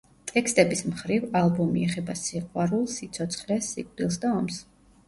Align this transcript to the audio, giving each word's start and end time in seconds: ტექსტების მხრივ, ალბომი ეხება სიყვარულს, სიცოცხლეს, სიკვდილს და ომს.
ტექსტების 0.29 0.81
მხრივ, 0.93 1.27
ალბომი 1.41 1.85
ეხება 1.91 2.17
სიყვარულს, 2.23 2.97
სიცოცხლეს, 3.03 3.73
სიკვდილს 3.77 4.23
და 4.27 4.37
ომს. 4.43 4.63